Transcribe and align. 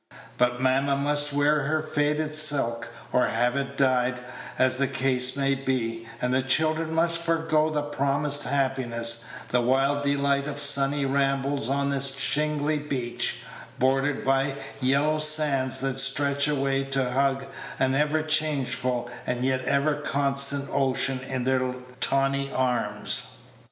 But 0.39 0.59
mamma 0.59 0.95
must 0.95 1.31
wear 1.31 1.61
her 1.61 1.79
faded 1.79 2.33
silk, 2.33 2.87
or 3.13 3.27
have 3.27 3.55
it 3.55 3.77
dyed, 3.77 4.19
as 4.57 4.77
the 4.77 4.87
case 4.87 5.37
may 5.37 5.53
be; 5.53 6.07
and 6.19 6.33
the 6.33 6.41
children 6.41 6.91
must 6.95 7.19
forego 7.19 7.69
the 7.69 7.83
promised 7.83 8.41
happiness, 8.41 9.25
the 9.49 9.61
wild 9.61 10.03
delight 10.03 10.47
of 10.47 10.59
sunny 10.59 11.05
rambles 11.05 11.69
on 11.69 11.91
a 11.91 12.01
shingly 12.01 12.79
beach, 12.79 13.41
bordered 13.77 14.25
by 14.25 14.55
yellow 14.81 15.19
sands 15.19 15.77
that 15.81 15.99
stretch 15.99 16.47
away 16.47 16.83
to 16.85 17.11
hug 17.11 17.45
an 17.77 17.93
ever 17.93 18.23
changeful 18.23 19.07
and 19.27 19.45
yet 19.45 19.63
ever 19.65 19.97
constant 19.97 20.67
ocean 20.71 21.19
in 21.29 21.43
their 21.43 21.75
tawny 21.99 22.51
arms. 22.51 23.37